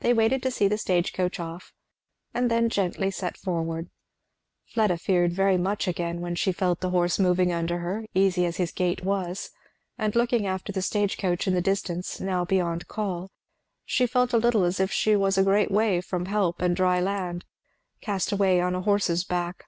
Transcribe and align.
They 0.00 0.14
waited 0.14 0.42
to 0.44 0.50
see 0.50 0.66
the 0.66 0.78
stage 0.78 1.12
coach 1.12 1.38
off, 1.38 1.74
and 2.32 2.50
then 2.50 2.70
gently 2.70 3.10
set 3.10 3.36
forward. 3.36 3.90
Fleda 4.72 4.96
feared 4.96 5.34
very 5.34 5.58
much 5.58 5.86
again 5.86 6.22
when 6.22 6.36
she 6.36 6.52
felt 6.52 6.80
the 6.80 6.88
horse 6.88 7.18
moving 7.18 7.52
under 7.52 7.80
her, 7.80 8.06
easy 8.14 8.46
as 8.46 8.56
his 8.56 8.72
gait 8.72 9.04
was, 9.04 9.50
and 9.98 10.16
looking 10.16 10.46
after 10.46 10.72
the 10.72 10.80
stagecoach 10.80 11.46
in 11.46 11.52
the 11.52 11.60
distance, 11.60 12.18
now 12.18 12.46
beyond 12.46 12.88
call, 12.88 13.30
she 13.84 14.06
felt 14.06 14.32
a 14.32 14.38
little 14.38 14.64
as 14.64 14.80
if 14.80 14.90
she 14.90 15.14
was 15.16 15.36
a 15.36 15.44
great 15.44 15.70
way 15.70 16.00
from 16.00 16.24
help 16.24 16.62
and 16.62 16.74
dry 16.74 16.98
land, 16.98 17.44
cast 18.00 18.32
away 18.32 18.58
on 18.58 18.74
a 18.74 18.80
horse's 18.80 19.22
back. 19.22 19.66